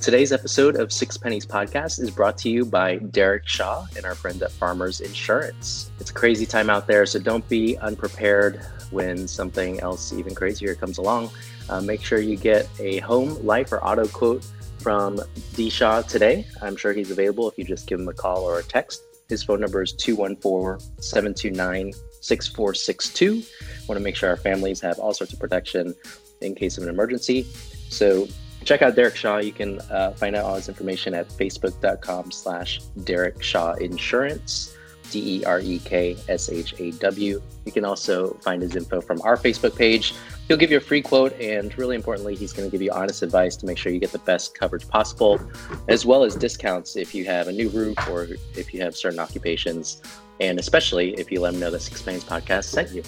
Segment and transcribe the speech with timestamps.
[0.00, 4.14] Today's episode of Six Pennies Podcast is brought to you by Derek Shaw and our
[4.14, 5.90] friends at Farmers Insurance.
[6.00, 10.74] It's a crazy time out there, so don't be unprepared when something else even crazier
[10.74, 11.28] comes along.
[11.68, 14.42] Uh, make sure you get a home, life, or auto quote
[14.78, 15.20] from
[15.52, 15.68] D.
[15.68, 16.46] Shaw today.
[16.62, 19.02] I'm sure he's available if you just give him a call or a text.
[19.28, 21.92] His phone number is 214 729
[22.22, 23.42] 6462.
[23.86, 25.94] Want to make sure our families have all sorts of protection
[26.40, 27.42] in case of an emergency.
[27.90, 28.26] So
[28.64, 29.38] check out Derek Shaw.
[29.38, 34.76] You can uh, find out all his information at facebook.com slash Derek Shaw Insurance,
[35.10, 37.42] D E R E K S H A W.
[37.64, 40.14] You can also find his info from our Facebook page.
[40.48, 43.22] He'll give you a free quote, and really importantly, he's going to give you honest
[43.22, 45.40] advice to make sure you get the best coverage possible,
[45.88, 49.20] as well as discounts if you have a new roof or if you have certain
[49.20, 50.02] occupations,
[50.40, 53.02] and especially if you let him know the Six podcast sent you.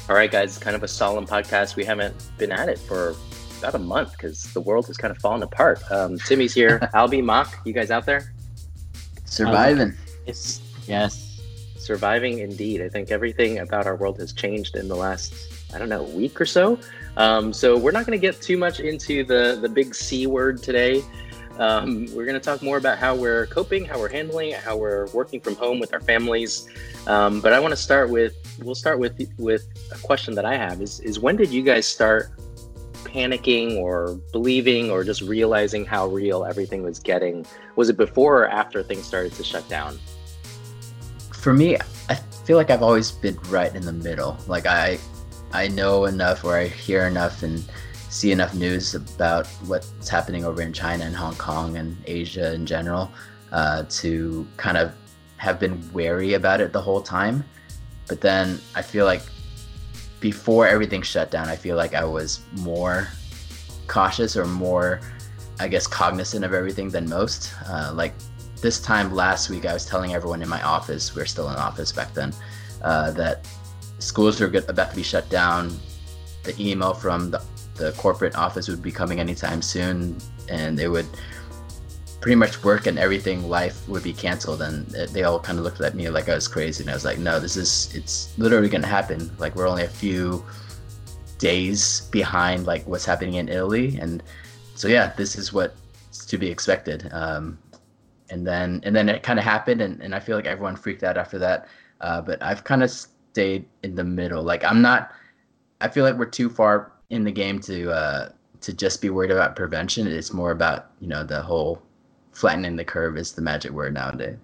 [0.09, 1.77] All right, guys, kind of a solemn podcast.
[1.77, 3.15] We haven't been at it for
[3.61, 5.81] about a month because the world has kind of fallen apart.
[5.91, 6.81] Um, Timmy's here.
[6.95, 8.33] Albie, Mock, you guys out there?
[9.25, 9.91] Surviving.
[9.91, 10.61] Um, yes.
[10.87, 11.41] Yes.
[11.77, 12.83] Surviving indeed.
[12.83, 15.35] I think everything about our world has changed in the last,
[15.73, 16.79] I don't know, week or so.
[17.17, 20.63] Um, so we're not going to get too much into the the big C word
[20.63, 21.03] today.
[21.61, 25.07] Um, we're going to talk more about how we're coping, how we're handling how we're
[25.09, 26.67] working from home with our families.
[27.07, 30.57] Um, but I want to start with we'll start with with a question that I
[30.57, 32.31] have is is when did you guys start
[33.05, 37.45] panicking or believing or just realizing how real everything was getting?
[37.77, 39.99] Was it before or after things started to shut down?
[41.33, 41.77] For me,
[42.09, 44.39] I feel like I've always been right in the middle.
[44.47, 44.99] Like I
[45.53, 47.63] I know enough or I hear enough and
[48.11, 52.67] see enough news about what's happening over in China and Hong Kong and Asia in
[52.67, 53.11] general
[53.53, 54.93] uh, to kind of
[55.37, 57.45] have been wary about it the whole time.
[58.09, 59.23] But then I feel like
[60.19, 63.09] before everything shut down, I feel like I was more
[63.87, 65.01] cautious or more,
[65.61, 67.55] I guess, cognizant of everything than most.
[67.67, 68.13] Uh, like
[68.61, 71.57] this time last week, I was telling everyone in my office, we are still in
[71.57, 72.35] office back then,
[72.83, 73.49] uh, that
[74.01, 75.79] schools are about to be shut down.
[76.43, 77.43] The email from the
[77.81, 80.19] the corporate office would be coming anytime soon,
[80.49, 81.07] and they would
[82.21, 84.61] pretty much work and everything life would be canceled.
[84.61, 87.05] And they all kind of looked at me like i was crazy and i was
[87.05, 89.31] like no this is it's literally going to happen.
[89.39, 90.45] Like we're only a few
[91.39, 93.99] days behind like what's happening in italy.
[93.99, 94.23] And
[94.75, 97.09] so yeah this is what's to be expected.
[97.13, 97.59] Um,
[98.29, 101.03] and then and then it kind of happened and, and i feel like everyone freaked
[101.03, 101.69] out after that.
[102.03, 104.43] Uh, but i've kind of stayed in the middle.
[104.43, 105.13] Like i'm not
[105.81, 108.29] i feel like we're too far in the game to uh,
[108.63, 110.07] to just be worried about prevention.
[110.07, 111.83] It's more about you know the whole
[112.33, 114.39] flattening the curve is the magic word nowadays.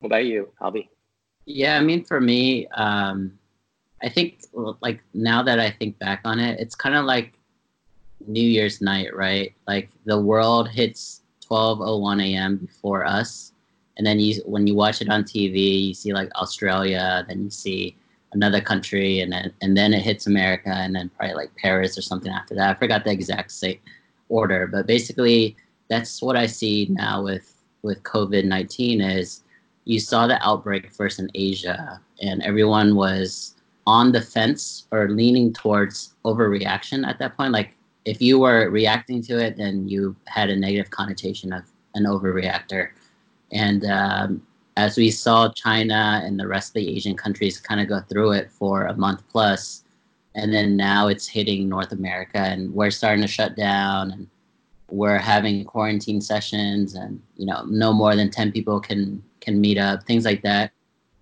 [0.00, 0.88] What about you, Albie?
[1.46, 3.38] Yeah, I mean, for me, um,
[4.02, 4.42] I think
[4.80, 7.34] like now that I think back on it, it's kind of like
[8.26, 9.54] New Year's night, right?
[9.66, 12.56] Like the world hits 12:01 a.m.
[12.56, 13.52] before us,
[13.96, 17.50] and then you when you watch it on TV, you see like Australia, then you
[17.50, 17.96] see
[18.32, 22.02] another country, and then and then it hits America, and then probably like Paris or
[22.02, 22.76] something after that.
[22.76, 23.80] I forgot the exact say
[24.28, 25.56] order, but basically
[25.88, 29.42] that's what I see now with with COVID nineteen is
[29.84, 33.54] you saw the outbreak first in Asia, and everyone was
[33.86, 37.52] on the fence or leaning towards overreaction at that point.
[37.52, 41.64] Like if you were reacting to it, then you had a negative connotation of
[41.94, 42.90] an overreactor.
[43.52, 44.45] And um,
[44.76, 48.32] as we saw China and the rest of the Asian countries kind of go through
[48.32, 49.84] it for a month plus,
[50.34, 54.28] and then now it's hitting North America, and we're starting to shut down, and
[54.90, 59.78] we're having quarantine sessions, and you know, no more than ten people can can meet
[59.78, 60.72] up, things like that.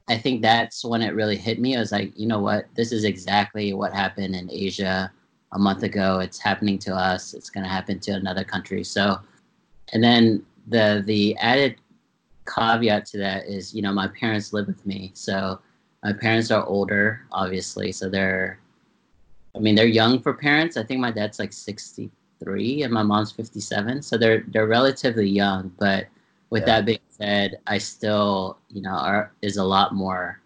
[0.08, 1.76] I think that's when it really hit me.
[1.76, 5.10] I was like, you know what, this is exactly what happened in Asia
[5.52, 6.18] a month ago.
[6.18, 7.32] It's happening to us.
[7.32, 8.84] It's going to happen to another country.
[8.84, 9.18] So,
[9.92, 11.76] and then the the added
[12.46, 15.10] caveat to that is, you know, my parents live with me.
[15.14, 15.60] So
[16.02, 17.92] my parents are older, obviously.
[17.92, 18.58] So they're,
[19.56, 20.76] I mean, they're young for parents.
[20.76, 24.02] I think my dad's like 63 and my mom's 57.
[24.02, 25.72] So they're, they're relatively young.
[25.78, 26.06] But
[26.50, 26.66] with yeah.
[26.66, 30.40] that being said, I still, you know, are, is a lot more,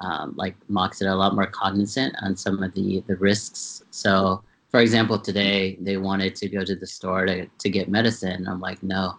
[0.00, 3.82] um, like Mock said, a lot more cognizant on some of the, the risks.
[3.90, 8.46] So, for example, today they wanted to go to the store to, to get medicine.
[8.46, 9.16] I'm like, no,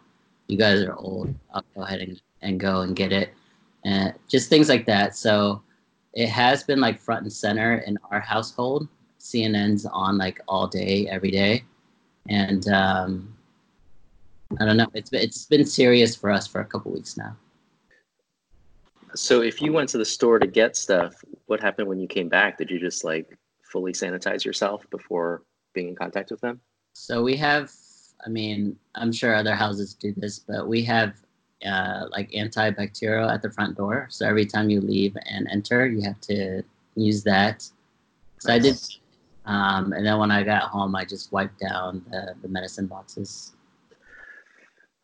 [0.49, 1.33] you guys are old.
[1.53, 3.33] I'll go ahead and, and go and get it.
[3.85, 5.15] And just things like that.
[5.15, 5.61] So
[6.13, 8.89] it has been like front and center in our household.
[9.19, 11.63] CNN's on like all day, every day.
[12.27, 13.33] And um,
[14.59, 14.87] I don't know.
[14.93, 17.37] It's been, it's been serious for us for a couple weeks now.
[19.15, 21.13] So if you went to the store to get stuff,
[21.45, 22.57] what happened when you came back?
[22.57, 25.43] Did you just like fully sanitize yourself before
[25.73, 26.59] being in contact with them?
[26.93, 27.71] So we have,
[28.25, 31.13] I mean, I'm sure other houses do this, but we have
[31.65, 34.07] uh, like antibacterial at the front door.
[34.09, 36.63] So every time you leave and enter, you have to
[36.95, 37.67] use that.
[38.39, 38.53] So.
[38.53, 38.77] I did,
[39.45, 43.53] um, and then when I got home, I just wiped down the, the medicine boxes.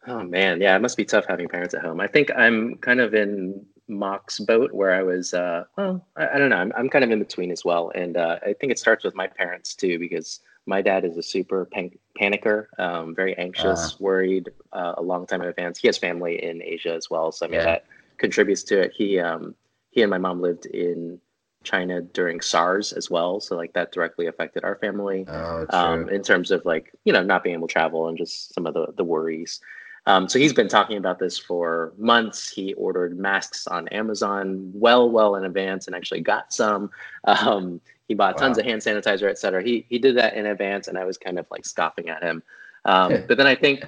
[0.08, 2.00] Oh man, yeah, it must be tough having parents at home.
[2.00, 6.38] I think I'm kind of in Mock's boat where I was, uh, well, I, I,
[6.38, 7.92] don't know, I'm, I'm kind of in between as well.
[7.96, 11.24] And uh, I think it starts with my parents too, because my dad is a
[11.24, 15.78] super pan- panicker, um, very anxious, uh, worried uh, a long time in advance.
[15.78, 17.32] He has family in Asia as well.
[17.32, 17.66] So I mean, yeah.
[17.66, 17.86] that
[18.18, 18.94] contributes to it.
[18.96, 19.56] He, um,
[19.92, 21.20] he and my mom lived in
[21.64, 23.40] China during SARS as well.
[23.40, 27.24] So like that directly affected our family oh, um, in terms of like, you know,
[27.24, 29.60] not being able to travel and just some of the, the worries.
[30.08, 32.50] Um, so he's been talking about this for months.
[32.50, 36.92] He ordered masks on Amazon well, well in advance, and actually got some.
[37.26, 38.42] Um, he bought wow.
[38.42, 39.64] tons of hand sanitizer, et cetera.
[39.64, 42.44] He he did that in advance, and I was kind of like scoffing at him.
[42.86, 43.86] Um, but then I think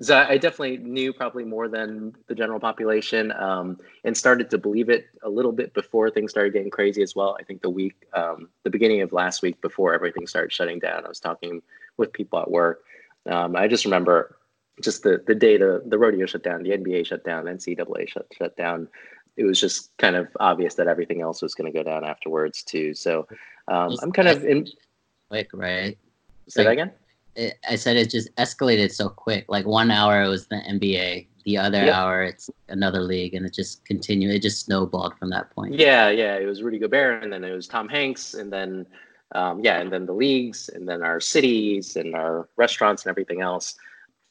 [0.00, 4.90] so I definitely knew probably more than the general population, um, and started to believe
[4.90, 7.36] it a little bit before things started getting crazy as well.
[7.40, 11.04] I think the week, um, the beginning of last week, before everything started shutting down,
[11.04, 11.62] I was talking
[11.96, 12.84] with people at work.
[13.24, 14.36] Um, I just remember
[14.82, 18.26] just the the day the, the rodeo shut down, the NBA shut down, NCAA shut
[18.36, 18.88] shut down.
[19.36, 22.62] It was just kind of obvious that everything else was going to go down afterwards
[22.62, 22.94] too.
[22.94, 23.26] So
[23.68, 24.66] um, I'm kind of in
[25.30, 25.96] quick, right?
[26.48, 26.92] Say like, that again.
[27.34, 29.46] It, I said it just escalated so quick.
[29.48, 31.94] Like one hour it was the NBA, the other yep.
[31.94, 34.34] hour it's another league, and it just continued.
[34.34, 35.74] It just snowballed from that point.
[35.74, 36.36] Yeah, yeah.
[36.36, 38.86] It was Rudy Gobert, and then it was Tom Hanks, and then
[39.34, 43.40] um, yeah, and then the leagues, and then our cities, and our restaurants, and everything
[43.40, 43.76] else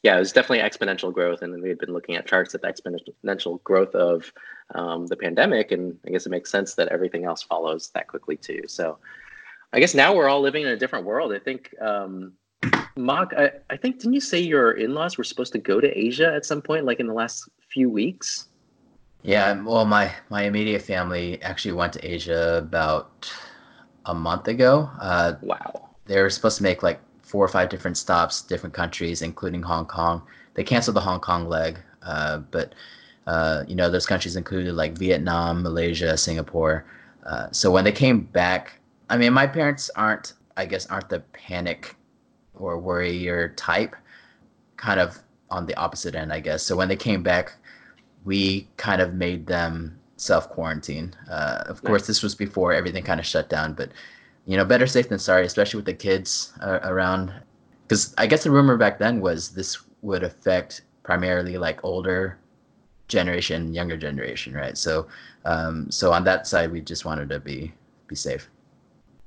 [0.06, 2.68] yeah, it was definitely exponential growth, and we had been looking at charts of the
[2.68, 4.32] exponential growth of
[4.76, 8.38] um, the pandemic, and I guess it makes sense that everything else follows that quickly
[8.38, 8.62] too.
[8.68, 9.00] So,
[9.76, 11.34] I guess now we're all living in a different world.
[11.34, 12.32] I think, um,
[12.96, 16.34] Mock, I, I think didn't you say your in-laws were supposed to go to Asia
[16.34, 18.48] at some point, like in the last few weeks?
[19.22, 23.30] Yeah, well, my my immediate family actually went to Asia about
[24.06, 24.90] a month ago.
[25.02, 25.90] Uh, wow.
[26.06, 29.88] They were supposed to make like four or five different stops, different countries, including Hong
[29.88, 30.22] Kong.
[30.54, 32.76] They canceled the Hong Kong leg, uh, but
[33.28, 36.86] uh, you know those countries included like Vietnam, Malaysia, Singapore.
[37.26, 38.80] Uh, so when they came back,
[39.10, 41.96] I mean, my parents aren't, I guess, aren't the panic
[42.56, 43.96] or worrier type.
[44.78, 45.20] Kind of
[45.50, 46.64] on the opposite end, I guess.
[46.64, 47.54] So when they came back,
[48.24, 51.16] we kind of made them self quarantine.
[51.30, 51.88] Uh, of nice.
[51.88, 53.92] course, this was before everything kind of shut down, but
[54.46, 57.34] you know, better safe than sorry, especially with the kids uh, around.
[57.88, 62.38] Because I guess the rumor back then was this would affect primarily like older
[63.08, 64.78] generation, younger generation, right?
[64.78, 65.08] So,
[65.46, 67.72] um, so on that side, we just wanted to be
[68.08, 68.50] be safe.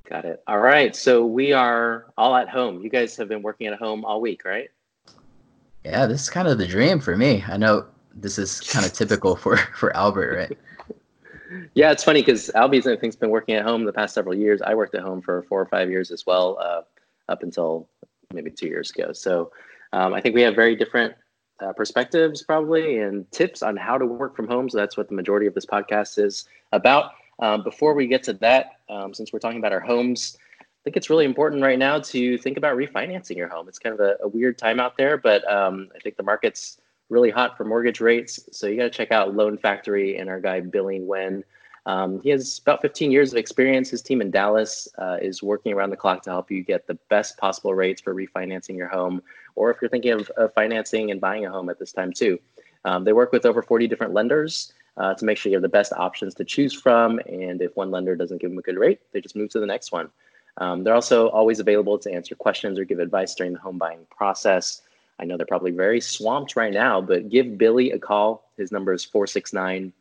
[0.09, 0.43] Got it.
[0.47, 0.97] All right.
[0.97, 2.83] So we are all at home.
[2.83, 4.71] You guys have been working at home all week, right?
[5.85, 7.45] Yeah, this is kind of the dream for me.
[7.47, 7.85] I know
[8.15, 10.59] this is kind of typical for for Albert, right?
[11.75, 14.63] yeah, it's funny because Albie's I think's been working at home the past several years.
[14.63, 16.83] I worked at home for four or five years as well, uh,
[17.29, 17.87] up until
[18.33, 19.13] maybe two years ago.
[19.13, 19.53] So
[19.93, 21.15] um, I think we have very different
[21.61, 24.71] uh, perspectives probably and tips on how to work from home.
[24.71, 27.13] So that's what the majority of this podcast is about.
[27.41, 30.97] Um, before we get to that, um, since we're talking about our homes, I think
[30.97, 33.69] it's really important right now to think about refinancing your home.
[33.69, 36.79] It's kind of a, a weird time out there, but um, I think the market's
[37.09, 38.41] really hot for mortgage rates.
[38.53, 41.43] So you got to check out Loan Factory and our guy Billy Nguyen.
[41.87, 43.91] Um, he has about 15 years of experience.
[43.91, 46.99] His team in Dallas uh, is working around the clock to help you get the
[47.09, 49.23] best possible rates for refinancing your home,
[49.55, 52.39] or if you're thinking of, of financing and buying a home at this time too.
[52.85, 55.69] Um, they work with over 40 different lenders uh, to make sure you have the
[55.69, 57.19] best options to choose from.
[57.27, 59.67] And if one lender doesn't give them a good rate, they just move to the
[59.67, 60.11] next one.
[60.59, 64.07] Um, they're also always available to answer questions or give advice during the home buying
[64.11, 64.83] process.
[65.21, 68.51] I know they're probably very swamped right now, but give Billy a call.
[68.57, 69.93] His number is 469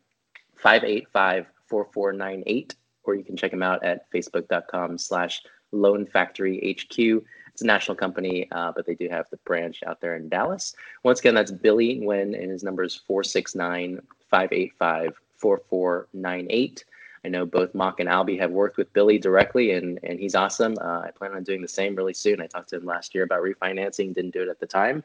[0.56, 2.74] 585 4498,
[3.04, 7.22] or you can check him out at facebook.com slash Loan Factory HQ.
[7.52, 10.74] It's a national company, uh, but they do have the branch out there in Dallas.
[11.02, 14.00] Once again, that's Billy Nguyen, and his number is 469
[14.30, 16.84] 585 4498.
[17.24, 20.76] I know both Mock and Albie have worked with Billy directly, and and he's awesome.
[20.80, 22.40] Uh, I plan on doing the same really soon.
[22.40, 25.02] I talked to him last year about refinancing, didn't do it at the time,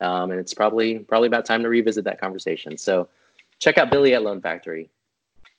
[0.00, 2.76] um, and it's probably probably about time to revisit that conversation.
[2.76, 3.08] So
[3.58, 4.90] check out Billy at Loan Factory.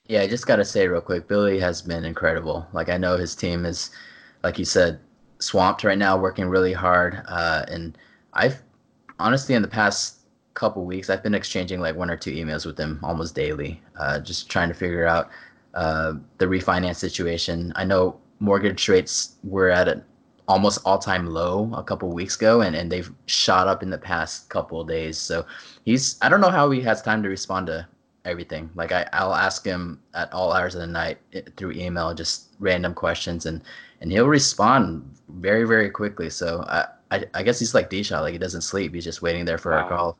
[0.07, 2.67] Yeah, I just gotta say real quick, Billy has been incredible.
[2.73, 3.91] Like I know his team is,
[4.43, 4.99] like you said,
[5.39, 7.21] swamped right now, working really hard.
[7.27, 7.97] Uh, and
[8.33, 8.61] I've
[9.19, 10.22] honestly in the past
[10.53, 14.19] couple weeks, I've been exchanging like one or two emails with him almost daily, uh,
[14.19, 15.29] just trying to figure out
[15.73, 17.73] uh, the refinance situation.
[17.75, 20.03] I know mortgage rates were at an
[20.47, 24.49] almost all-time low a couple weeks ago and, and they've shot up in the past
[24.49, 25.17] couple of days.
[25.17, 25.45] So
[25.85, 27.87] he's i don't know how he has time to respond to
[28.25, 28.69] everything.
[28.75, 32.55] Like I, i'll ask him at all hours of the night eh, through email just
[32.59, 33.61] random questions and
[34.01, 36.29] and he'll respond very very quickly.
[36.29, 38.93] So i i, I guess he's like d like he doesn't sleep.
[38.93, 39.77] He's just waiting there for wow.
[39.77, 40.17] our call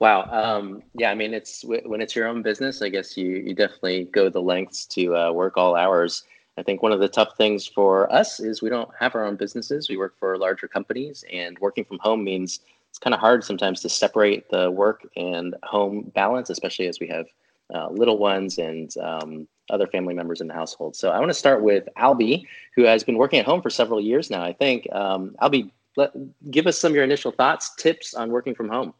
[0.00, 0.24] Wow.
[0.30, 2.80] Um, yeah, I mean, it's when it's your own business.
[2.80, 6.24] I guess you you definitely go the lengths to uh, work all hours.
[6.56, 9.36] I think one of the tough things for us is we don't have our own
[9.36, 9.88] businesses.
[9.88, 13.82] We work for larger companies, and working from home means it's kind of hard sometimes
[13.82, 17.26] to separate the work and home balance, especially as we have
[17.74, 20.96] uh, little ones and um, other family members in the household.
[20.96, 24.00] So I want to start with Albie, who has been working at home for several
[24.00, 24.42] years now.
[24.42, 26.12] I think um, Albie, let,
[26.50, 28.94] give us some of your initial thoughts, tips on working from home.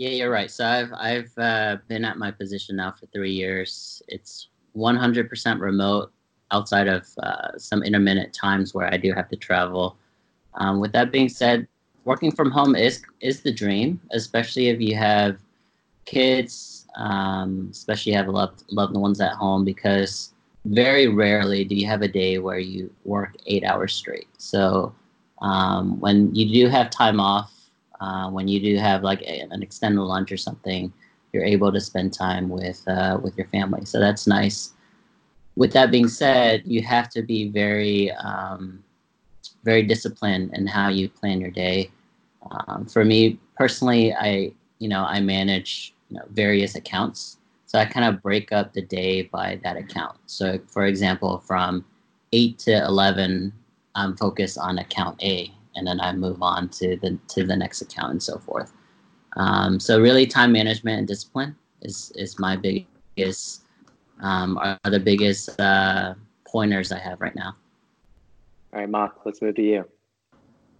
[0.00, 0.50] Yeah, you're right.
[0.50, 4.02] So I've I've uh, been at my position now for three years.
[4.08, 6.10] It's 100% remote,
[6.52, 9.98] outside of uh, some intermittent times where I do have to travel.
[10.54, 11.68] Um, with that being said,
[12.06, 15.36] working from home is is the dream, especially if you have
[16.06, 20.32] kids, um, especially have loved loved ones at home, because
[20.64, 24.28] very rarely do you have a day where you work eight hours straight.
[24.38, 24.94] So
[25.42, 27.59] um, when you do have time off
[28.00, 30.92] uh, when you do have like a, an extended lunch or something,
[31.32, 33.84] you're able to spend time with uh, with your family.
[33.84, 34.72] So that's nice.
[35.56, 38.82] With that being said, you have to be very um,
[39.64, 41.90] very disciplined in how you plan your day.
[42.50, 47.84] Um, for me personally, I you know I manage you know, various accounts, so I
[47.84, 50.16] kind of break up the day by that account.
[50.26, 51.84] So for example, from
[52.32, 53.52] eight to eleven,
[53.94, 57.82] I'm focused on account A and then I move on to the to the next
[57.82, 58.72] account and so forth.
[59.36, 63.64] Um, so really, time management and discipline is is my biggest
[64.20, 66.14] um, are the biggest uh,
[66.46, 67.56] pointers I have right now.
[68.72, 69.84] All right, Mark, let's move to you.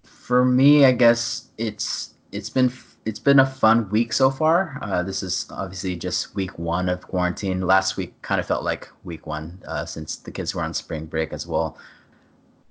[0.05, 2.73] For me, I guess it's it's been
[3.07, 4.79] it's been a fun week so far.
[4.83, 7.63] Uh, this is obviously just week one of quarantine.
[7.63, 11.07] Last week kind of felt like week one uh, since the kids were on spring
[11.07, 11.79] break as well.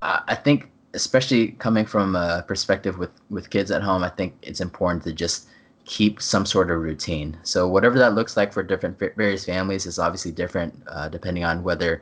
[0.01, 4.33] Uh, I think especially coming from a perspective with with kids at home, I think
[4.41, 5.47] it's important to just
[5.85, 7.37] keep some sort of routine.
[7.43, 11.63] So whatever that looks like for different various families is obviously different uh, depending on
[11.63, 12.01] whether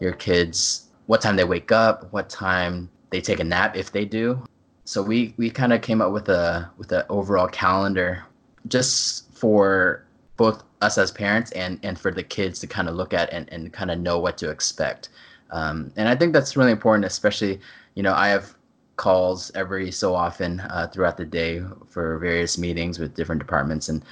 [0.00, 4.04] your kids what time they wake up, what time they take a nap if they
[4.04, 4.42] do.
[4.84, 8.24] So we we kind of came up with a with an overall calendar
[8.66, 10.04] just for
[10.36, 13.50] both us as parents and and for the kids to kind of look at and,
[13.52, 15.08] and kind of know what to expect.
[15.50, 17.60] Um, and I think that's really important, especially
[17.98, 18.54] you know, I have
[18.94, 24.04] calls every so often uh, throughout the day for various meetings with different departments, and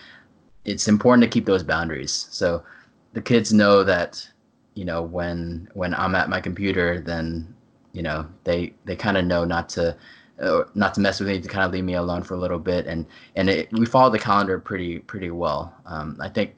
[0.65, 2.27] it's important to keep those boundaries.
[2.33, 2.65] So
[3.13, 4.29] the kids know that,
[4.75, 7.55] you know, when when I'm at my computer, then
[7.93, 9.97] you know they they kind of know not to
[10.43, 12.59] uh, not to mess with me to kind of leave me alone for a little
[12.59, 16.55] bit and and it, we follow the calendar pretty pretty well um, i think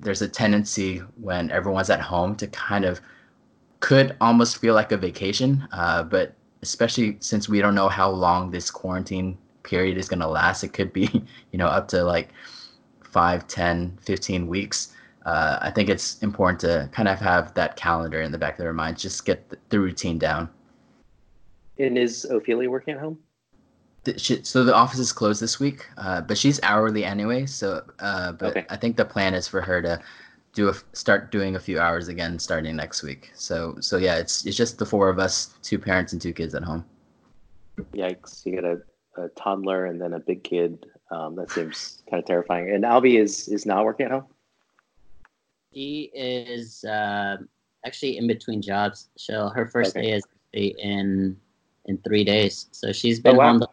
[0.00, 3.00] there's a tendency when everyone's at home to kind of
[3.78, 8.50] could almost feel like a vacation uh, but especially since we don't know how long
[8.50, 10.64] this quarantine period is going to last.
[10.64, 11.08] It could be,
[11.52, 12.30] you know, up to like
[13.02, 14.94] 5, 10, 15 weeks.
[15.26, 18.64] Uh, I think it's important to kind of have that calendar in the back of
[18.64, 20.48] their minds, just get the, routine down.
[21.78, 23.18] And is Ophelia working at home?
[24.42, 27.44] So the office is closed this week, uh, but she's hourly anyway.
[27.44, 28.66] So, uh, but okay.
[28.70, 30.00] I think the plan is for her to
[30.52, 33.30] do a, start doing a few hours again starting next week.
[33.34, 36.54] So so yeah, it's it's just the four of us, two parents and two kids
[36.54, 36.84] at home.
[37.94, 38.44] Yikes!
[38.44, 40.86] You got a, a toddler and then a big kid.
[41.10, 42.70] Um, that seems kind of terrifying.
[42.70, 44.26] And Albie is is not working at home.
[45.72, 47.36] She is uh,
[47.86, 49.08] actually in between jobs.
[49.16, 50.06] So her first okay.
[50.06, 51.36] day is in
[51.86, 52.66] in three days.
[52.72, 53.58] So she's been oh, wow.
[53.58, 53.66] home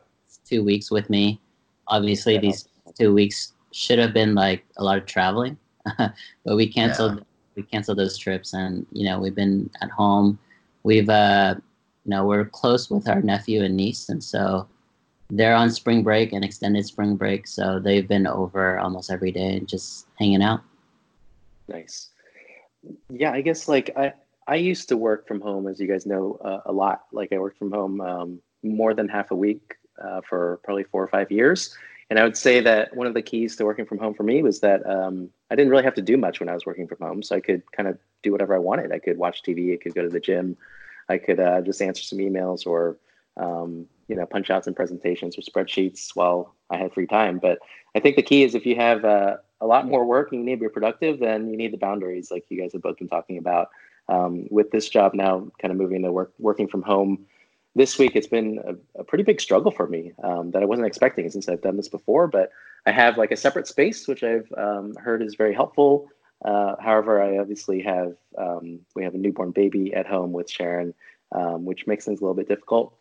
[0.45, 1.41] two weeks with me.
[1.87, 2.41] Obviously, yeah.
[2.41, 2.67] these
[2.97, 5.57] two weeks should have been like a lot of traveling
[6.45, 7.23] but we canceled yeah.
[7.55, 10.39] we canceled those trips, and you know we've been at home.
[10.83, 11.55] We've uh,
[12.05, 14.67] you know we're close with our nephew and niece, and so
[15.29, 19.57] they're on spring break and extended spring break, so they've been over almost every day
[19.57, 20.61] and just hanging out.
[21.67, 22.09] Nice.
[23.09, 24.13] Yeah, I guess like I
[24.47, 27.03] I used to work from home, as you guys know, uh, a lot.
[27.11, 31.03] Like I worked from home um, more than half a week uh, for probably four
[31.03, 31.75] or five years.
[32.09, 34.41] And I would say that one of the keys to working from home for me
[34.41, 36.99] was that um, I didn't really have to do much when I was working from
[36.99, 37.23] home.
[37.23, 38.91] So I could kind of do whatever I wanted.
[38.91, 40.57] I could watch TV, I could go to the gym,
[41.09, 42.97] I could uh, just answer some emails or,
[43.37, 47.39] um, you know, punch out some presentations or spreadsheets while I had free time.
[47.39, 47.59] But
[47.95, 50.45] I think the key is if you have uh, a lot more work and you
[50.45, 53.07] need to be productive, then you need the boundaries, like you guys have both been
[53.07, 53.69] talking about.
[54.09, 57.25] Um, with this job now, kind of moving to work, working from home
[57.77, 60.87] this week, it's been a, a pretty big struggle for me um, that I wasn't
[60.87, 62.27] expecting since I've done this before.
[62.27, 62.51] But
[62.85, 66.09] I have like a separate space, which I've um, heard is very helpful.
[66.43, 70.93] Uh, however, I obviously have um, we have a newborn baby at home with Sharon,
[71.31, 72.93] um, which makes things a little bit difficult.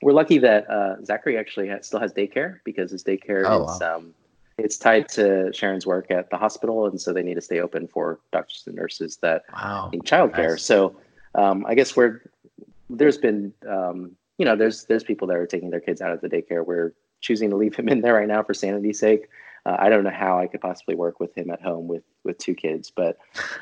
[0.00, 3.80] We're lucky that uh, Zachary actually has, still has daycare because his daycare oh, is
[3.80, 3.96] wow.
[3.96, 4.14] Um,
[4.58, 7.88] it's tied to Sharon's work at the hospital, and so they need to stay open
[7.88, 9.90] for doctors and nurses that wow.
[9.92, 10.50] need childcare.
[10.50, 10.62] Nice.
[10.62, 10.96] So
[11.34, 12.22] um, I guess we're
[12.90, 16.20] there's been um, you know there's there's people that are taking their kids out of
[16.20, 16.64] the daycare.
[16.64, 19.28] We're choosing to leave him in there right now for sanity's sake.
[19.66, 22.38] Uh, I don't know how I could possibly work with him at home with with
[22.38, 23.18] two kids, but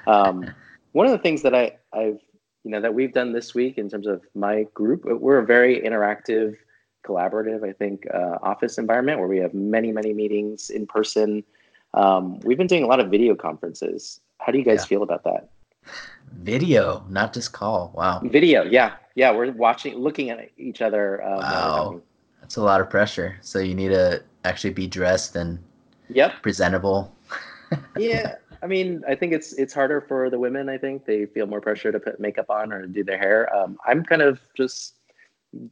[0.07, 0.51] um,
[0.93, 2.21] one of the things that I I've
[2.65, 5.81] you know that we've done this week in terms of my group, we're a very
[5.81, 6.57] interactive
[7.03, 11.45] collaborative, I think, uh, office environment where we have many, many meetings in person.
[11.95, 14.21] Um, we've been doing a lot of video conferences.
[14.39, 14.87] How do you guys yeah.
[14.87, 15.49] feel about that?
[16.41, 17.93] Video, not just call.
[17.95, 18.21] Wow.
[18.25, 19.31] Video, yeah, yeah.
[19.31, 21.23] We're watching, looking at each other.
[21.23, 22.01] Um, wow,
[22.41, 23.37] that's a lot of pressure.
[23.43, 25.59] So you need to actually be dressed and
[26.09, 27.15] yep presentable.
[27.97, 30.69] yeah, I mean, I think it's it's harder for the women.
[30.69, 33.55] I think they feel more pressure to put makeup on or do their hair.
[33.55, 34.97] Um, I'm kind of just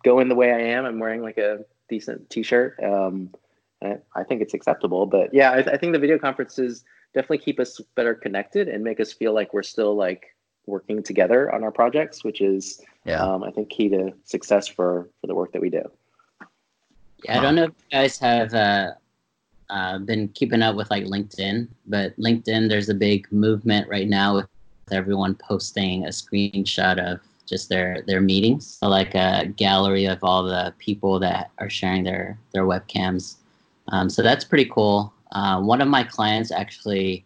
[0.04, 0.84] going the way I am.
[0.84, 2.78] I'm wearing like a decent t-shirt.
[2.82, 3.30] Um,
[3.82, 7.58] I, I, think it's acceptable, but yeah, I, I, think the video conferences definitely keep
[7.58, 10.36] us better connected and make us feel like we're still like
[10.66, 13.22] working together on our projects, which is, yeah.
[13.22, 15.82] um, I think key to success for, for the work that we do.
[17.24, 17.38] Yeah.
[17.38, 18.92] I don't know if you guys have, uh,
[19.68, 24.36] uh, been keeping up with like LinkedIn, but LinkedIn, there's a big movement right now
[24.36, 24.48] with
[24.90, 30.44] everyone posting a screenshot of just their their meetings, so like a gallery of all
[30.44, 33.36] the people that are sharing their their webcams.
[33.88, 35.12] Um, so that's pretty cool.
[35.32, 37.24] Uh, one of my clients actually,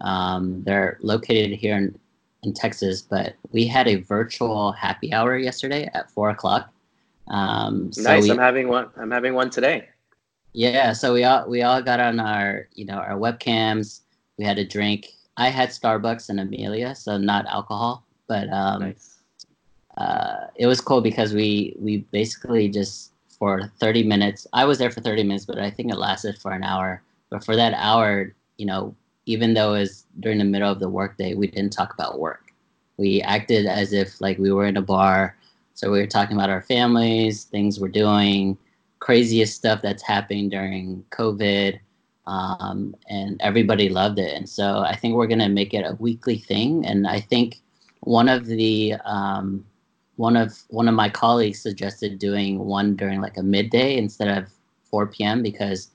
[0.00, 1.98] um, they're located here in,
[2.42, 6.72] in Texas, but we had a virtual happy hour yesterday at four o'clock.
[7.28, 8.24] Um, so nice.
[8.24, 8.88] We, I'm having one.
[8.96, 9.88] I'm having one today.
[10.52, 10.92] Yeah.
[10.92, 14.00] So we all we all got on our you know our webcams.
[14.38, 15.08] We had a drink.
[15.36, 19.16] I had Starbucks and Amelia, so not alcohol, but um, nice
[19.96, 24.46] uh, it was cool because we we basically just for 30 minutes.
[24.52, 27.02] I was there for 30 minutes, but I think it lasted for an hour.
[27.30, 28.94] But for that hour, you know,
[29.26, 32.52] even though it was during the middle of the workday, we didn't talk about work.
[32.96, 35.36] We acted as if like we were in a bar.
[35.74, 38.56] So we were talking about our families, things we're doing,
[39.00, 41.78] craziest stuff that's happening during COVID.
[42.26, 44.32] Um, and everybody loved it.
[44.34, 46.84] And so I think we're going to make it a weekly thing.
[46.86, 47.60] And I think
[48.00, 49.64] one of the um,
[50.16, 54.48] one of one of my colleagues suggested doing one during like a midday instead of
[54.90, 55.42] 4 p.m.
[55.42, 55.90] because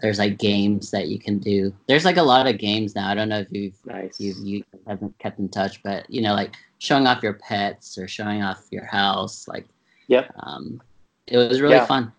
[0.00, 1.72] there's like games that you can do.
[1.86, 3.08] There's like a lot of games now.
[3.08, 4.18] I don't know if you've nice.
[4.20, 8.08] you you haven't kept in touch, but you know, like showing off your pets or
[8.08, 9.46] showing off your house.
[9.46, 9.66] Like,
[10.08, 10.82] yeah, um,
[11.26, 11.86] it was really yeah.
[11.86, 12.12] fun.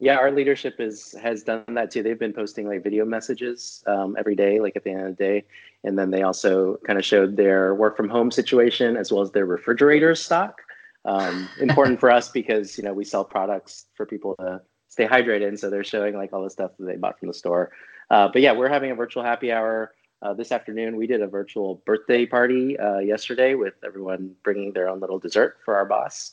[0.00, 2.02] Yeah, our leadership is has done that too.
[2.02, 5.24] They've been posting like video messages um, every day, like at the end of the
[5.24, 5.44] day,
[5.84, 9.30] and then they also kind of showed their work from home situation as well as
[9.30, 10.60] their refrigerator stock.
[11.04, 14.60] Um, important for us because you know we sell products for people to
[14.92, 17.34] stay hydrated, and so they're showing like all the stuff that they bought from the
[17.34, 17.72] store.
[18.10, 20.96] Uh, but yeah, we're having a virtual happy hour uh, this afternoon.
[20.96, 25.56] We did a virtual birthday party uh, yesterday with everyone bringing their own little dessert
[25.64, 26.32] for our boss.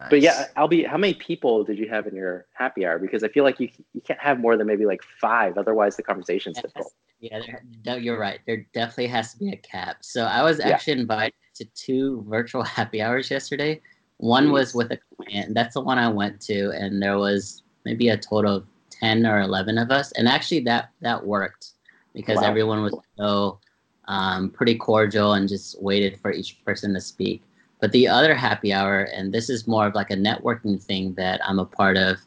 [0.00, 0.10] Nice.
[0.10, 2.98] But yeah, Albie, how many people did you have in your happy hour?
[2.98, 6.02] Because I feel like you you can't have more than maybe like five, otherwise the
[6.02, 6.92] conversation's difficult.
[7.20, 8.40] Yeah, you're right.
[8.44, 9.98] There definitely has to be a cap.
[10.00, 11.00] So I was actually yeah.
[11.02, 13.80] invited to two virtual happy hours yesterday.
[14.18, 15.54] One was with a client.
[15.54, 19.40] That's the one I went to, and there was maybe a total of ten or
[19.40, 20.12] eleven of us.
[20.12, 21.72] And actually, that that worked
[22.14, 22.48] because wow.
[22.48, 23.58] everyone was so
[24.06, 27.42] um, pretty cordial and just waited for each person to speak.
[27.80, 31.40] But the other happy hour, and this is more of like a networking thing that
[31.46, 32.18] I'm a part of,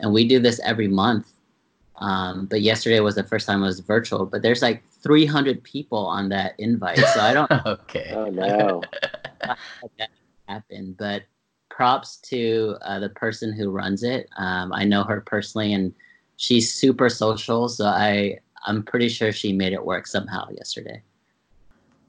[0.00, 1.32] and we do this every month.
[1.96, 4.26] Um, but yesterday was the first time it was virtual.
[4.26, 7.50] But there's like 300 people on that invite, so I don't.
[7.66, 8.12] okay.
[8.14, 8.82] Oh no.
[9.98, 10.10] that
[10.46, 11.22] happened, but
[11.78, 14.28] props to uh, the person who runs it.
[14.36, 15.94] Um, I know her personally, and
[16.34, 21.00] she's super social, so I I'm pretty sure she made it work somehow yesterday.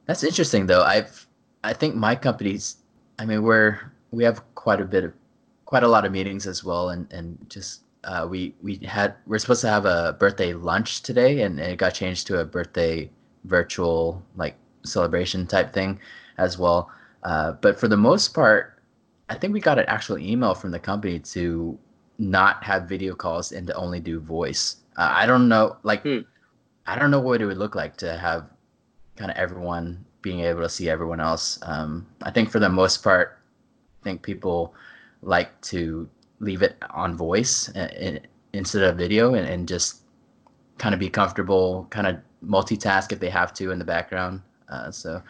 [0.08, 0.82] That's interesting, though.
[0.82, 1.28] I've
[1.64, 2.78] I think my company's
[3.20, 3.80] I mean, we're
[4.10, 5.14] we have quite a bit of
[5.66, 9.38] quite a lot of meetings as well, and and just uh, we we had we're
[9.38, 13.08] supposed to have a birthday lunch today, and it got changed to a birthday
[13.44, 16.00] virtual like celebration type thing
[16.40, 16.90] as well.
[17.22, 18.79] Uh, but for the most part,
[19.30, 21.78] I think we got an actual email from the company to
[22.18, 24.78] not have video calls and to only do voice.
[24.98, 26.04] Uh, I don't know, like.
[26.04, 26.20] Hmm.
[26.90, 28.50] I don't know what it would look like to have
[29.16, 31.60] kind of everyone being able to see everyone else.
[31.62, 33.38] Um, I think for the most part,
[34.02, 34.74] I think people
[35.22, 38.22] like to leave it on voice and,
[38.54, 40.02] instead of video and, and just
[40.80, 44.42] kind of be comfortable, kind of multitask if they have to in the background.
[44.70, 45.22] Uh, so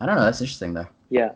[0.00, 0.22] I don't know.
[0.22, 0.86] That's interesting though.
[1.10, 1.30] Yeah.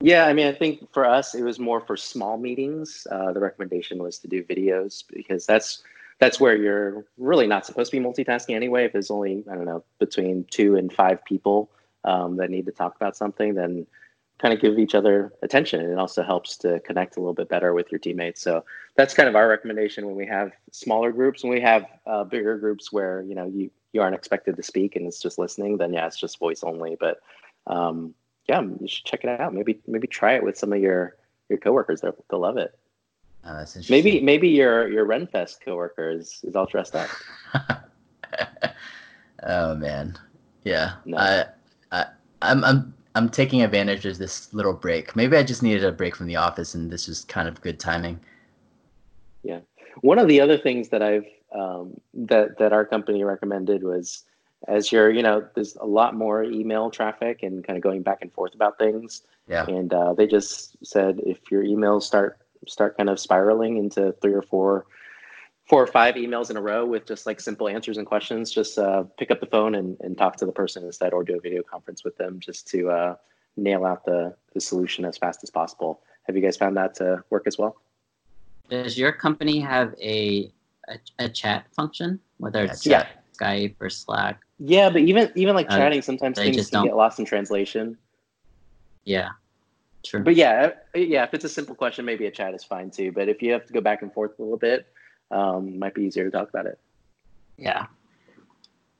[0.00, 3.06] Yeah, I mean, I think for us, it was more for small meetings.
[3.10, 5.82] Uh, the recommendation was to do videos because that's
[6.18, 8.86] that's where you're really not supposed to be multitasking anyway.
[8.86, 11.70] If there's only I don't know between two and five people
[12.04, 13.86] um, that need to talk about something, then
[14.38, 15.82] kind of give each other attention.
[15.82, 18.40] It also helps to connect a little bit better with your teammates.
[18.40, 18.64] So
[18.96, 21.42] that's kind of our recommendation when we have smaller groups.
[21.42, 24.96] When we have uh, bigger groups where you know you you aren't expected to speak
[24.96, 26.96] and it's just listening, then yeah, it's just voice only.
[26.98, 27.20] But
[27.66, 28.14] um,
[28.50, 29.54] yeah, you should check it out.
[29.54, 31.16] Maybe maybe try it with some of your
[31.48, 32.00] your coworkers.
[32.00, 32.76] They'll they'll love it.
[33.44, 33.88] That's.
[33.88, 37.08] Maybe maybe your your Renfest coworker is, is all dressed up.
[39.44, 40.18] oh man,
[40.64, 40.94] yeah.
[41.04, 41.16] No.
[41.16, 41.44] I,
[41.92, 42.06] I
[42.42, 45.14] I'm I'm I'm taking advantage of this little break.
[45.14, 47.78] Maybe I just needed a break from the office, and this is kind of good
[47.78, 48.18] timing.
[49.44, 49.60] Yeah.
[50.00, 54.24] One of the other things that I've um, that that our company recommended was
[54.68, 58.18] as you're you know there's a lot more email traffic and kind of going back
[58.20, 59.22] and forth about things.
[59.48, 59.66] Yeah.
[59.66, 64.34] And uh, they just said if your emails start start kind of spiraling into three
[64.34, 64.86] or four
[65.66, 68.76] four or five emails in a row with just like simple answers and questions, just
[68.76, 71.40] uh, pick up the phone and, and talk to the person instead or do a
[71.40, 73.14] video conference with them just to uh,
[73.56, 76.00] nail out the, the solution as fast as possible.
[76.24, 77.76] Have you guys found that to work as well?
[78.68, 80.52] Does your company have a
[80.88, 83.06] a, a chat function, whether it's Yeah.
[83.40, 84.40] Skype or Slack?
[84.62, 87.24] Yeah, but even even like Uh, chatting, sometimes things just can don't- get lost in
[87.24, 87.96] translation.
[89.04, 89.30] Yeah,
[90.04, 90.22] true.
[90.22, 93.10] But yeah, uh, yeah, if it's a simple question, maybe a chat is fine too.
[93.10, 94.86] But if you have to go back and forth a little bit,
[95.30, 96.78] um, might be easier to talk about it.
[97.56, 97.86] Yeah.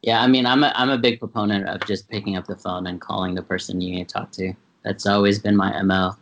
[0.02, 2.86] Yeah, I mean, I'm a, I'm a big proponent of just picking up the phone
[2.86, 4.54] and calling the person you need to talk to.
[4.82, 6.16] That's always been my MO.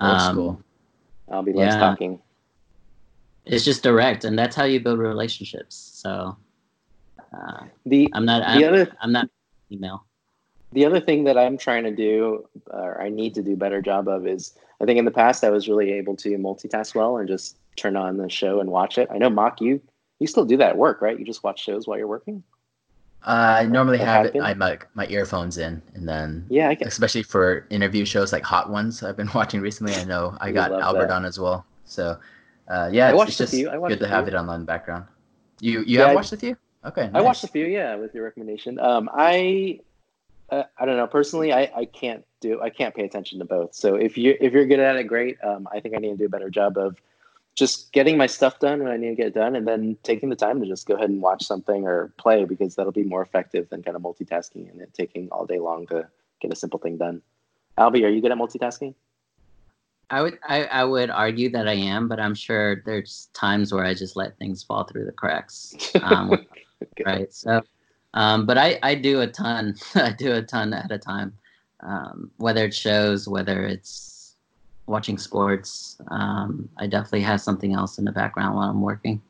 [0.00, 0.62] Old Um, school.
[1.30, 1.78] I'll be less Yeah.
[1.78, 2.20] talking.
[3.44, 5.76] It's just direct, and that's how you build relationships.
[5.76, 6.36] So
[7.36, 8.40] uh, The I'm not.
[8.58, 9.28] the I'm, other I'm not
[9.70, 10.04] email.
[10.72, 13.80] the other thing that I'm trying to do, or I need to do a better
[13.82, 17.18] job of, is I think in the past I was really able to multitask well
[17.18, 19.08] and just turn on the show and watch it.
[19.12, 19.80] I know, Mock, you
[20.18, 21.18] you still do that at work, right?
[21.18, 22.42] You just watch shows while you're working.
[23.22, 24.40] I normally What have it.
[24.40, 28.70] I my my earphones in, and then Yeah, I especially for interview shows like hot
[28.70, 29.94] ones I've been watching recently.
[29.94, 31.10] I know I got Albert that.
[31.14, 31.64] on as well.
[31.84, 32.16] So
[32.68, 33.66] uh, yeah, I it's, watched it's just.
[33.66, 35.04] I watched good to have it on in the background.
[35.60, 36.36] You you Yeah, have I- watched a
[36.84, 38.78] Okay, I watched a few, yeah, with your recommendation.
[38.78, 39.80] Um, I,
[40.50, 41.06] uh, I don't know.
[41.06, 42.60] Personally, I, I can't do.
[42.60, 43.74] I can't pay attention to both.
[43.74, 45.36] So if you if you're good at it, great.
[45.44, 46.96] Um, I think I need to do a better job of
[47.54, 50.30] just getting my stuff done when I need to get it done, and then taking
[50.30, 53.22] the time to just go ahead and watch something or play because that'll be more
[53.22, 56.08] effective than kind of multitasking and it taking all day long to
[56.40, 57.20] get a simple thing done.
[57.76, 58.94] Albie, are you good at multitasking?
[60.10, 63.84] I would I, I would argue that I am, but I'm sure there's times where
[63.84, 65.74] I just let things fall through the cracks.
[66.02, 66.46] Um,
[66.82, 67.04] Okay.
[67.04, 67.32] right.
[67.32, 67.62] So,
[68.14, 69.74] um, but I I do a ton.
[69.94, 71.34] I do a ton at a time.
[71.82, 74.36] Um, whether it's shows, whether it's
[74.86, 79.22] watching sports, um, I definitely have something else in the background while I'm working.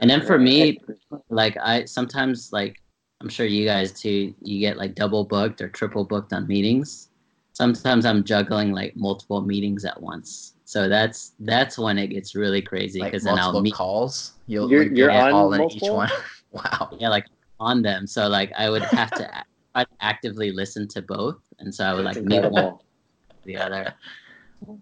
[0.00, 0.80] And then for me,
[1.28, 2.76] like I sometimes like
[3.20, 7.08] I'm sure you guys too, you get like double booked or triple booked on meetings.
[7.52, 10.54] Sometimes I'm juggling like multiple meetings at once.
[10.64, 14.32] So that's that's when it gets really crazy Like because then I'll multiple meet calls.
[14.46, 16.08] You'll, You're- like, you're get on all in each one.
[16.52, 16.88] wow.
[16.98, 17.26] yeah like
[17.60, 18.06] on them.
[18.06, 19.30] So like I would have to
[19.74, 22.84] I'd actively listen to both, and so I would That's like mute one incredible.
[23.30, 23.94] or the other.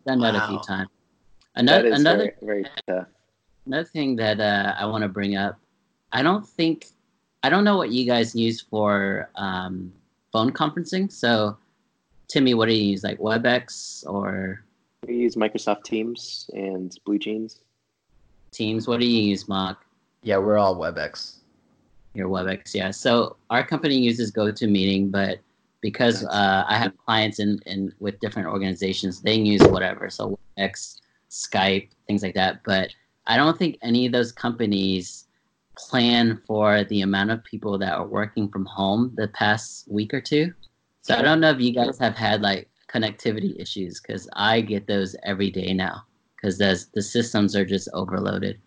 [0.06, 0.88] Done that a few times.
[1.54, 3.06] Another is another very, very tough.
[3.66, 5.58] another thing that uh, I want to bring up,
[6.12, 6.86] I don't think,
[7.42, 9.92] I don't know what you guys use for um,
[10.32, 11.10] phone conferencing.
[11.10, 11.56] So,
[12.30, 13.02] Timmy, what do you use?
[13.02, 14.62] Like WebEx or
[15.06, 17.58] We use Microsoft Teams and BlueJeans.
[18.52, 18.86] Teams?
[18.86, 19.84] What do you use, Mock?
[20.22, 21.38] Yeah, we're all WebEx.
[22.14, 22.92] Your WebEx, yeah.
[22.92, 25.40] So our company uses GoToMeeting, but
[25.80, 30.08] because uh, I have clients in, in with different organizations, they use whatever.
[30.08, 32.60] So WebEx, Skype, things like that.
[32.64, 32.94] But
[33.26, 35.26] I don't think any of those companies
[35.76, 40.20] plan for the amount of people that are working from home the past week or
[40.20, 40.52] two.
[41.02, 44.86] So I don't know if you guys have had like connectivity issues because I get
[44.86, 46.02] those every day now
[46.36, 48.60] because the systems are just overloaded.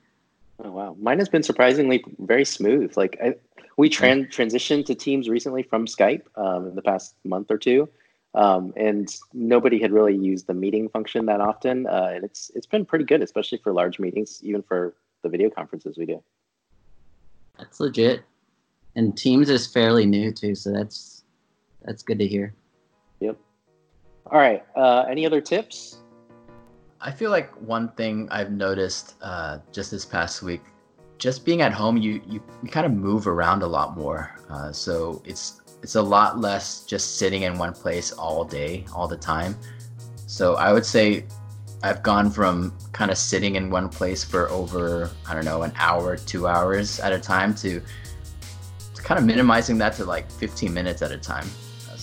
[0.64, 2.96] Oh wow, mine has been surprisingly very smooth.
[2.96, 3.36] Like I,
[3.78, 7.90] we tran- transitioned to Teams recently from Skype um, in the past month or two,
[8.36, 11.88] um, and nobody had really used the meeting function that often.
[11.88, 15.50] Uh, and it's it's been pretty good, especially for large meetings, even for the video
[15.50, 16.24] conferences we do.
[17.58, 18.24] That's legit.
[18.96, 21.23] and Teams is fairly new too, so that's
[21.86, 22.54] that's good to hear.
[23.20, 23.38] Yep.
[24.28, 24.64] All right.
[24.76, 25.98] Uh, any other tips?
[27.02, 30.62] I feel like one thing I've noticed uh, just this past week,
[31.18, 34.32] just being at home, you you, you kind of move around a lot more.
[34.50, 39.08] Uh, so it's it's a lot less just sitting in one place all day, all
[39.08, 39.58] the time.
[40.28, 41.26] So I would say
[41.84, 45.74] I've gone from kind of sitting in one place for over I don't know an
[45.76, 47.82] hour, two hours at a time to,
[48.96, 51.48] to kind of minimizing that to like 15 minutes at a time.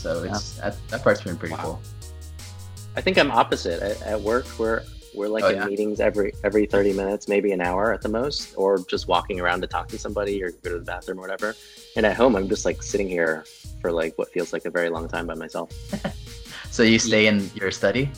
[0.01, 0.71] So it's yeah.
[0.71, 1.63] that, that part's been pretty wow.
[1.63, 1.83] cool.
[2.97, 4.47] I think I'm opposite at, at work.
[4.59, 4.83] We're
[5.15, 5.67] we're like oh, in yeah?
[5.67, 9.61] meetings every every 30 minutes, maybe an hour at the most, or just walking around
[9.61, 11.55] to talk to somebody or go to the bathroom or whatever.
[11.97, 13.45] And at home, I'm just like sitting here
[13.81, 15.73] for like what feels like a very long time by myself.
[16.71, 18.11] so you stay in your study?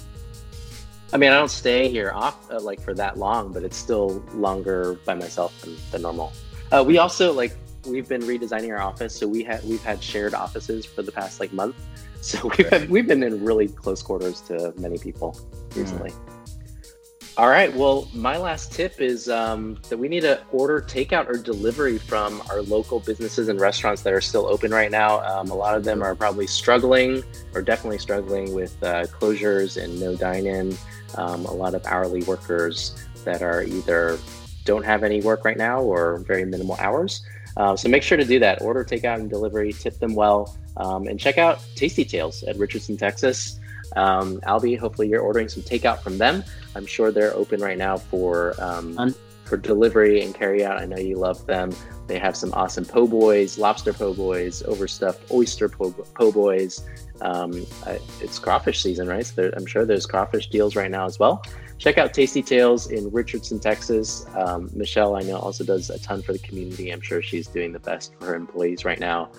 [1.13, 4.25] I mean, I don't stay here off uh, like for that long, but it's still
[4.35, 6.33] longer by myself than, than normal.
[6.71, 7.55] Uh, we also like
[7.87, 11.41] we've been redesigning our office, so we had we've had shared offices for the past
[11.41, 11.77] like month.
[12.23, 15.37] So we've had, we've been in really close quarters to many people
[15.75, 16.11] recently.
[16.11, 16.33] Mm.
[17.39, 17.75] All right.
[17.75, 22.43] Well, my last tip is um, that we need to order takeout or delivery from
[22.51, 25.21] our local businesses and restaurants that are still open right now.
[25.23, 29.99] Um, a lot of them are probably struggling or definitely struggling with uh, closures and
[29.99, 30.77] no dine in.
[31.17, 34.19] Um, a lot of hourly workers that are either
[34.65, 37.23] don't have any work right now or very minimal hours.
[37.57, 38.63] Uh, so make sure to do that.
[38.63, 42.97] Order takeout and delivery, tip them well, um, and check out Tasty Tales at Richardson,
[42.97, 43.61] Texas.
[43.97, 46.45] Um, Albie, hopefully you're ordering some takeout from them.
[46.75, 50.79] I'm sure they're open right now for um, for delivery and carry out.
[50.79, 51.73] I know you love them.
[52.07, 56.87] They have some awesome po' boys, lobster po' boys, overstuffed oyster po', po boys.
[57.21, 57.67] Um,
[58.21, 59.25] it's crawfish season, right?
[59.25, 61.43] So there, I'm sure there's crawfish deals right now as well.
[61.83, 64.25] Check out Tasty Tales in Richardson, Texas.
[64.37, 66.91] Um, Michelle, I know, also does a ton for the community.
[66.93, 69.33] I'm sure she's doing the best for her employees right now.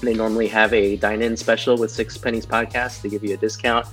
[0.00, 3.36] They normally have a dine in special with Six Pennies Podcast to give you a
[3.36, 3.86] discount.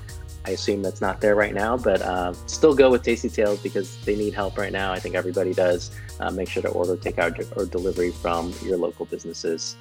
[0.46, 4.00] I assume that's not there right now, but uh, still go with Tasty Tales because
[4.06, 4.94] they need help right now.
[4.94, 5.92] I think everybody does.
[6.22, 9.76] Uh, make sure to order takeout or delivery from your local businesses.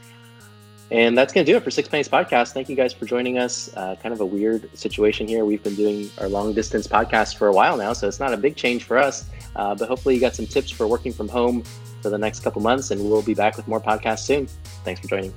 [0.90, 2.52] And that's going to do it for Six Pennies Podcast.
[2.52, 3.74] Thank you guys for joining us.
[3.76, 5.44] Uh, kind of a weird situation here.
[5.44, 8.36] We've been doing our long distance podcast for a while now, so it's not a
[8.36, 9.24] big change for us.
[9.56, 11.64] Uh, but hopefully, you got some tips for working from home
[12.02, 14.46] for the next couple months, and we'll be back with more podcasts soon.
[14.84, 15.34] Thanks for joining.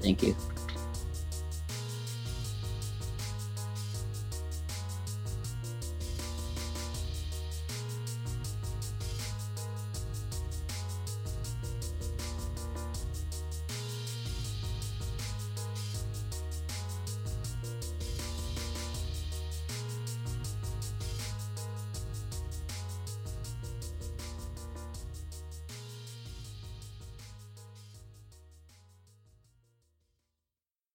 [0.00, 0.34] Thank you.